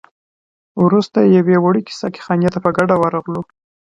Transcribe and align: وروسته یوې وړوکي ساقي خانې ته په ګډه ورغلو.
وروسته 0.85 1.19
یوې 1.37 1.55
وړوکي 1.59 1.93
ساقي 2.01 2.21
خانې 2.25 2.49
ته 2.53 2.59
په 2.65 2.69
ګډه 2.77 2.95
ورغلو. 2.97 3.41